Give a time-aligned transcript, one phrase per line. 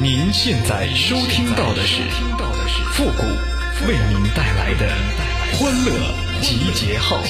[0.00, 2.02] 您现在收听到的是
[2.92, 3.22] 复古
[3.88, 4.88] 为您带来的
[5.54, 5.90] 欢乐
[6.40, 7.20] 集结号。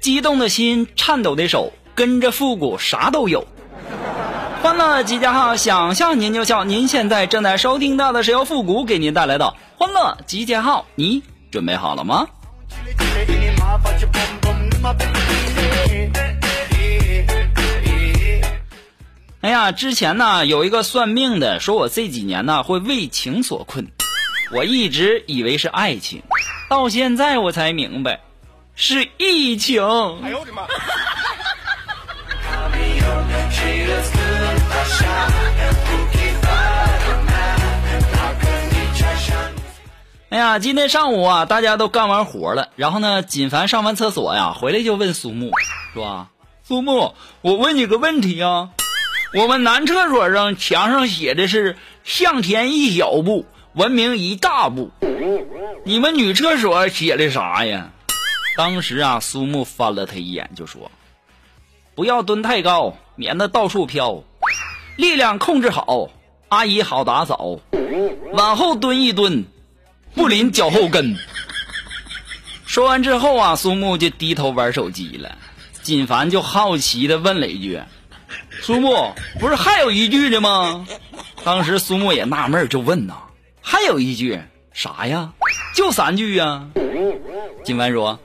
[0.00, 3.44] 激动的心，颤抖的手，跟着复古啥都有。
[4.72, 6.64] 欢乐集结号，想笑您就笑。
[6.64, 12.26] 您现在正在收听到的是由复古给您带来的欢乐集结号，你准备好了吗？
[19.42, 23.88] 哎呀，之前呢有一个算命的说我这几年呢会为情所困，
[24.52, 26.22] 我一直以为是爱情，
[26.70, 28.20] 到现在我才明白
[28.74, 29.82] 是疫情。
[30.22, 30.62] 哎呦我的妈！
[40.28, 45.50] 哎呀，今天上午啊，大家都干完活了，然后呢，锦凡上完厕所呀，回来就问苏木，
[45.92, 46.26] 说
[46.64, 48.70] ：“苏木，我问你个问题啊，
[49.34, 54.90] 我们男厕所上墙上写的是向前一小步，文明一大步，
[55.84, 57.90] 你们女厕所写的啥呀？”
[58.56, 60.90] 当时啊，苏木翻了他一眼，就说
[61.94, 64.24] ：“不要蹲太高，免得到处飘，
[64.96, 66.10] 力量控制好，
[66.48, 67.60] 阿姨好打扫，
[68.32, 69.44] 往后蹲一蹲。”
[70.14, 71.16] 不淋脚后跟。
[72.66, 75.38] 说完之后啊，苏木就低头玩手机了。
[75.82, 77.80] 锦凡就好奇的问了一句
[78.60, 80.86] ：“苏木，不是还有一句的吗？”
[81.44, 83.14] 当时苏木也纳闷，就问呐
[83.62, 84.38] ：“还有一句
[84.74, 85.32] 啥呀？
[85.74, 86.68] 就三句呀？”
[87.64, 88.20] 锦凡说：“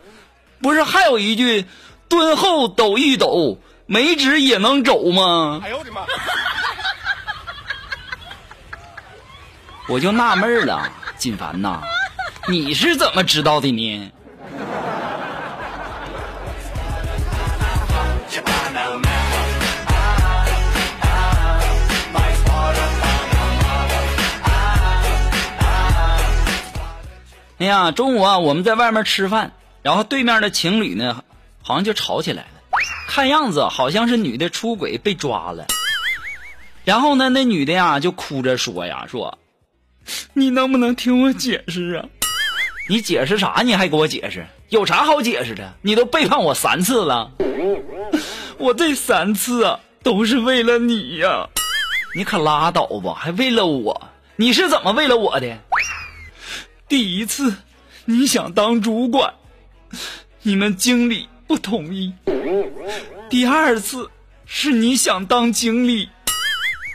[0.62, 1.66] 不是还有一句，
[2.10, 6.02] 蹲后抖一抖，没纸也能走吗？”哎呦我的妈！
[9.90, 10.92] 我就纳闷了。
[11.18, 11.82] 锦凡呐，
[12.48, 14.12] 你是怎么知道的呢？
[27.60, 31.24] 哎呀，中午啊，我们在外面吃饭，然后对面的情侣呢，
[31.64, 32.50] 好像就吵起来了。
[33.08, 35.66] 看样子好像是女的出轨被抓了，
[36.84, 39.40] 然后呢，那女的呀就哭着说呀，说。
[40.34, 42.06] 你能不能听我解释啊？
[42.90, 43.62] 你解释啥？
[43.66, 44.46] 你还给我解释？
[44.70, 45.74] 有啥好解释的？
[45.82, 47.32] 你都背叛我三次了，
[48.58, 51.50] 我这三次啊都是为了你呀！
[52.16, 54.10] 你可拉倒吧，还为了我？
[54.38, 55.58] 你是怎么为了我的？
[56.88, 57.54] 第一次
[58.06, 59.34] 你想当主管，
[60.42, 62.14] 你们经理不同意；
[63.30, 64.10] 第二次
[64.46, 66.08] 是你想当经理，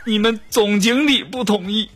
[0.05, 1.89] 你们总经理不同意。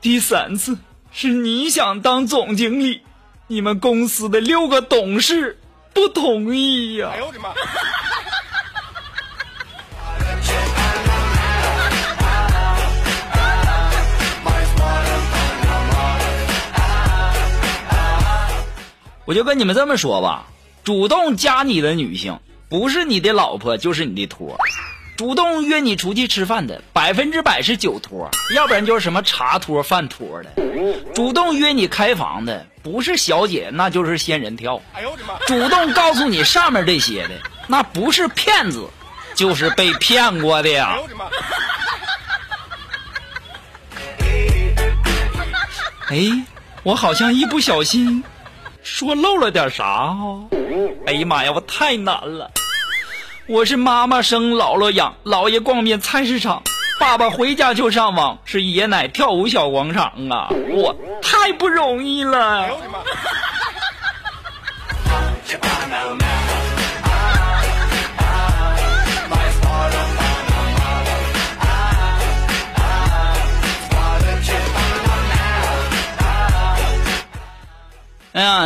[0.00, 0.78] 第三次
[1.10, 3.02] 是你想当总经理，
[3.48, 5.58] 你们公司的六个董事
[5.92, 7.10] 不同意呀！
[7.12, 7.48] 哎呦我的妈！
[19.24, 20.46] 我就跟你们这么说吧，
[20.84, 24.56] 主动加你的女性，不是你的老婆就是你的托。
[25.16, 30.50] 主动约你出去吃饭的百分之百是酒托，要不然就是什么茶托、饭托的。
[31.14, 34.82] 主动约你开房的不是小姐，那就是仙人跳。
[34.92, 35.38] 哎呦我的妈！
[35.46, 37.34] 主动告诉你上面这些的，
[37.66, 38.86] 那不是骗子，
[39.34, 40.90] 就是被骗过的呀。
[40.92, 41.24] 哎呦我的妈！
[46.10, 46.44] 哎，
[46.82, 48.22] 我好像一不小心
[48.82, 50.46] 说漏了点啥哦。
[51.06, 52.50] 哎呀妈呀，我太难了。
[53.48, 56.64] 我是妈妈生，姥姥养，姥爷逛遍菜市场，
[56.98, 60.48] 爸爸回家就上网，是爷奶跳舞小广场啊！
[60.70, 62.68] 我太不容易了。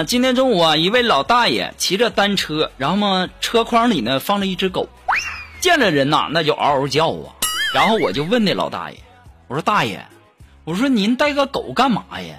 [0.05, 4.89] 今天中午啊，一位老大爷骑着单车，然后嘛，车筐里呢放着一只狗，
[5.61, 7.35] 见了人呐，那就嗷嗷叫啊。
[7.75, 8.97] 然后我就问那老大爷，
[9.49, 10.07] 我说大爷，
[10.65, 12.37] 我说您带个狗干嘛呀？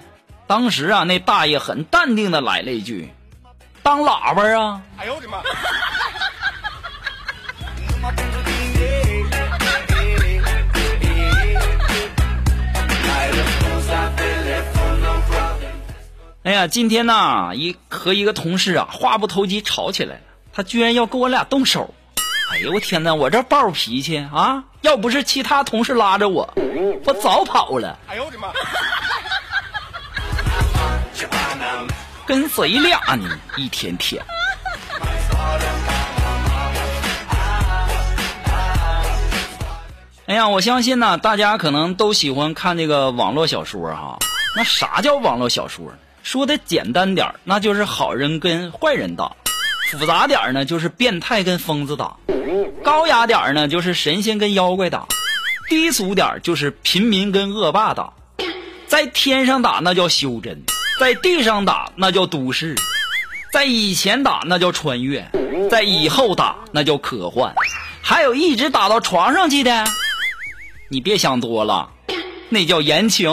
[0.47, 3.13] 当时啊，那大爷很淡定的来了一句，
[3.83, 4.81] 当喇叭啊。
[4.97, 5.37] 哎呦我的妈！
[16.51, 20.21] 哎呀，今天呐，一和一个同事啊，话不投机吵起来了。
[20.51, 21.93] 他居然要跟我俩动手。
[22.51, 24.65] 哎呦我天哪，我这暴脾气啊！
[24.81, 26.53] 要不是其他同事拉着我，
[27.05, 27.97] 我早跑了。
[28.09, 28.49] 哎呦我的妈！
[32.27, 33.29] 跟谁俩呢？
[33.55, 34.21] 一天天。
[40.25, 44.19] 哎呀，我相信呢，大家可能都喜欢看这个网络小说哈。
[44.57, 45.93] 那啥叫网络小说？
[46.23, 49.35] 说的简单点儿那就是好人跟坏人打；
[49.91, 52.17] 复杂点儿呢，就是变态跟疯子打；
[52.83, 55.07] 高雅点儿呢，就是神仙跟妖怪打；
[55.69, 58.13] 低俗点儿就是平民跟恶霸打。
[58.87, 60.63] 在天上打那叫修真，
[60.99, 62.75] 在地上打那叫都市，
[63.51, 65.25] 在以前打那叫穿越，
[65.69, 67.55] 在以后打那叫科幻，
[68.01, 69.85] 还有一直打到床上去的。
[70.89, 71.89] 你别想多了，
[72.49, 73.31] 那叫言情。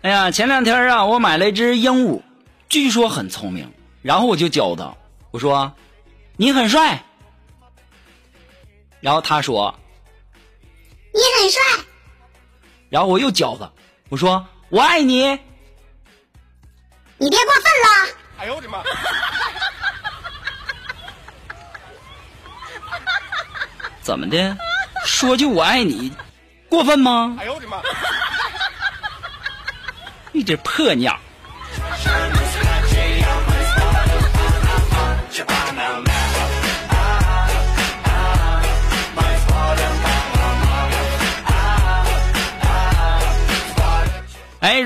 [0.00, 2.22] 哎呀，前两天啊，我买了一只鹦鹉，
[2.68, 4.96] 据说很聪明，然后我就教它，
[5.30, 5.70] 我说
[6.36, 7.02] ：“你很帅。”
[9.00, 9.78] 然后他说
[11.12, 11.60] ：“你很帅。”
[12.88, 13.70] 然后我又教他，
[14.08, 15.26] 我说：“我爱你。”
[17.20, 18.17] 你别过分了！
[18.38, 18.82] 哎呦我的妈！
[24.00, 24.56] 怎么的？
[25.04, 26.12] 说句我爱你，
[26.68, 27.36] 过分吗？
[27.40, 27.80] 哎呦我的妈！
[30.32, 31.18] 你这破鸟！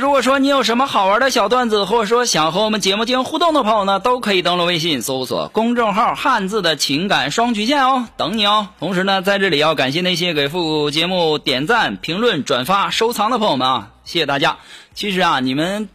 [0.02, 8.70] 如果说你有什么好玩的小段子，或者说想和我们节目进行互动的朋友呢，都可以登录微信搜索公众号“汉字的情感双曲线”哦，等你哦。
[8.80, 14.58] 同时呢，在这里要感谢那些给副节目点赞、评论、转发、收藏的朋友们啊，谢谢大家。
[14.92, 15.88] 其实啊，你们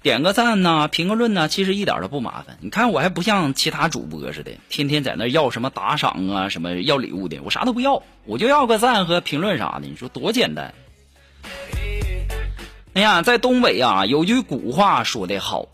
[0.00, 2.56] 点个赞呐、评个论呐，其实一点都不麻烦。
[2.62, 9.86] 你看我还不像其他主播似的，天天在那要什么打赏啊、什么要礼物的，我啥都不要，我就要个赞和评论啥的。
[9.86, 10.72] 你说多简单。
[12.94, 15.66] 哎呀，在东北啊，有句古话说得好，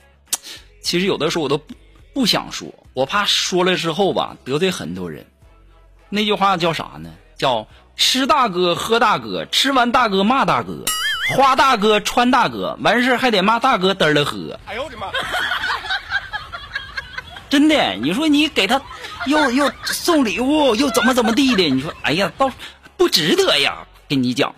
[0.83, 1.75] 其实有的时候我都不
[2.15, 5.27] 不想说，我怕说了之后吧得罪很多人。
[6.09, 7.11] 那句话叫啥呢？
[7.37, 7.67] 叫
[7.97, 10.85] 吃大哥喝大哥，吃完大哥骂大哥，
[11.37, 14.59] 花大哥穿大哥，完事还得骂大哥嘚了喝。
[14.67, 15.09] 哎呦我的妈！
[17.51, 18.81] 真的，你说你给他
[19.27, 21.69] 又又送礼物又怎么怎么地的？
[21.69, 22.51] 你说哎呀，倒
[22.97, 23.87] 不值得呀！
[24.09, 24.55] 跟你讲。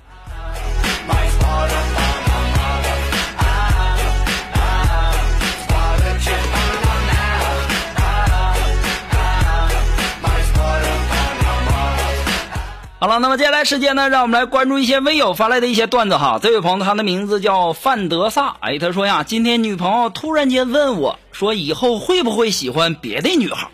[13.00, 16.38] 好了，那么接下来时间呢，让我们来关注一些微友发来的一些段子哈。
[16.38, 23.69] 这位朋友他的名字叫范德萨，哎，他说呀，今天女朋友突然间问我说，以后会不会喜欢别的女孩？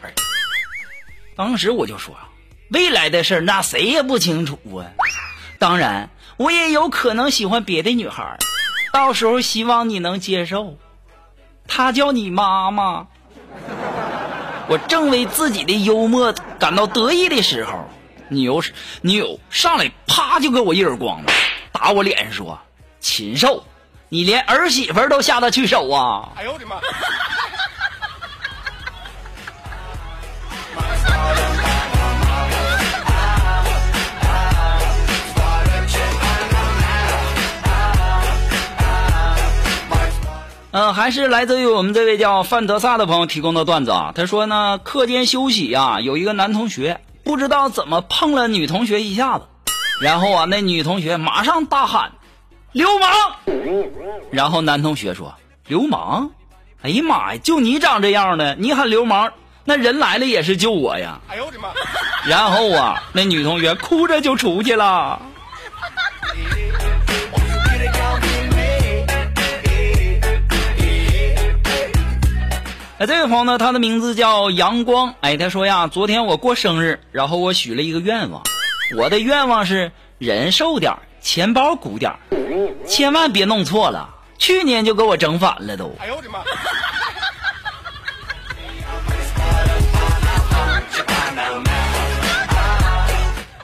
[1.34, 2.14] 当时我就说，
[2.70, 4.94] 未来的事儿那谁也不清楚啊。
[5.58, 8.38] 当然，我也有可能喜欢别的女孩，
[8.93, 10.76] 到时候希望你能接受。
[11.67, 13.08] 她叫你妈妈。
[14.70, 17.88] 我正为自己的幽默感到得意的时候。
[18.28, 18.62] 你有
[19.02, 21.33] 你有上来啪就给我一耳光子，
[21.71, 22.59] 打我脸上说
[22.99, 23.64] ：“禽兽，
[24.09, 26.76] 你连儿媳妇都下得去手啊！”哎呦我的妈！
[40.73, 44.12] 嗯，还是来自于我们这位叫范德萨的朋友提供的段子啊。
[44.14, 47.00] 他说呢，课间休息啊，有一个男同学。
[47.26, 49.47] 不知道怎么碰了女同学一下子，
[50.00, 52.12] 然后啊，那女同学马上大喊
[52.71, 53.11] ：“流氓！”
[54.30, 55.35] 然后男同学说
[55.66, 56.30] ：“流氓？
[56.83, 59.33] 哎呀妈呀，就你长这样的，你喊流氓，
[59.64, 61.71] 那人来了也是救我呀！”哎呦我的妈！
[62.28, 65.21] 然后啊，那女同学哭着就出去了。
[72.99, 75.15] 哎，这位朋友呢，他的名字叫阳光。
[75.21, 78.43] 哎，他说呀，昨天我过生日，然后我许了一个愿望，
[78.97, 82.11] 我的愿望是人瘦点钱包鼓点
[82.87, 84.09] 千万别弄错了。
[84.38, 85.95] 去年就给我整反了都。
[85.99, 86.38] 哎呦我的妈！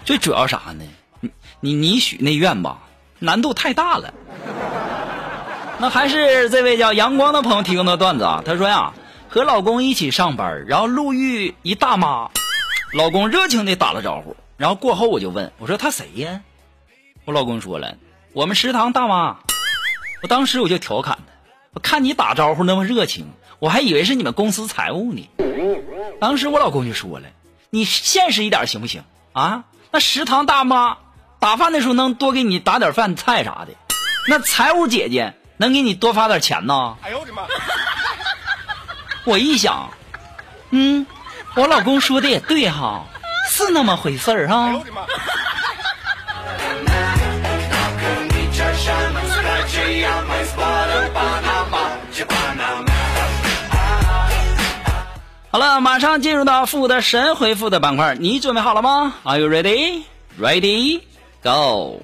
[0.05, 0.85] 最主要啥呢？
[1.21, 2.77] 你你你许那愿吧，
[3.19, 4.13] 难度太大了。
[5.81, 8.93] 那还是这位叫阳光的朋友提供的段子啊，他说呀。
[9.33, 12.31] 和老公一起上班，然后路遇一大妈，
[12.93, 16.43] 老公热情的打了招呼，然后过后我就问我说他谁呀？
[17.25, 17.97] 我老公说了，
[18.35, 19.39] 我们食堂大妈。
[20.23, 21.33] 我当时我就调侃他，
[21.73, 25.27] 我看你打招呼那么热情，我还以为是你们公司财务呢。
[26.21, 27.29] 当时我老公就说了，
[27.71, 29.65] 你现实一点行不行啊？
[29.91, 30.99] 那食堂大妈
[31.41, 33.73] 打饭的时候能多给你打点饭菜啥的，
[34.29, 36.99] 那财务姐姐能给你多发点钱呢？
[37.01, 37.45] 哎呦我的妈！
[39.25, 39.91] 我一想，
[40.71, 41.07] 嗯，
[41.55, 43.05] 我老公说的也对哈，
[43.49, 44.83] 是那么回事儿哈。
[55.51, 60.03] 好了，马上进入到复的神回复的板块，你准备好了吗？Are you ready?
[60.41, 61.03] Ready?
[61.45, 62.01] Go!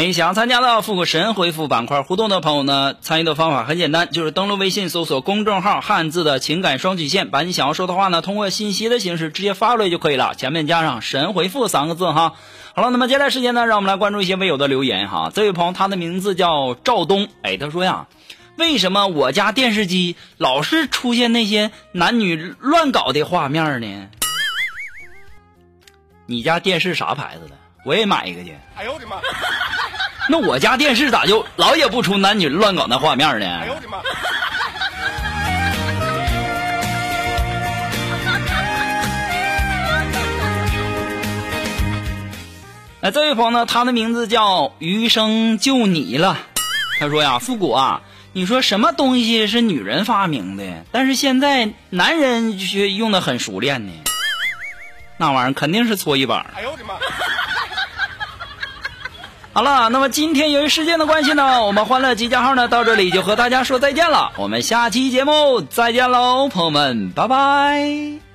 [0.00, 12.32] 哎，想要参加到复古神回复板块互动的朋友呢，参与的方法很简单，就是登录微信搜索公众号“汉字的情感双曲线”，把你想要说的话呢，通过信息的形式直接发过来就可以了，前面加上“神回复”三个字哈。
[12.74, 15.30] 好了，那么接下来时间呢，让我们来关注一些微友的留言哈。
[15.34, 18.06] 这位朋友他的名字叫赵东，哎，他说呀，
[18.56, 24.08] 为什么我家电视机老是出现那些男女乱搞的画面呢？
[26.24, 27.59] 你家电视啥牌子的？
[27.84, 28.56] 我也买一个去。
[28.76, 29.16] 哎呦我的妈！
[30.28, 33.46] 那我家电视咋就老也不出男女乱搞那画面呢？
[33.46, 33.98] 哎呦我的妈！
[43.00, 46.38] 哎，这位朋友呢，他的名字叫余生就你了。
[47.00, 48.02] 他说呀，复古啊，
[48.34, 53.92] 你说什么东西是女人发明的，但是现在男人却用的很熟练呢？
[55.16, 56.44] 那玩意儿肯定是搓衣板。
[56.54, 56.94] 哎呦我的妈！
[59.52, 64.30] 好了，那么今天由于时间的关系呢，我们欢乐集结号呢到这里就和大家说再见了。
[64.36, 68.29] 我们下期节目再见喽，朋友们，拜拜。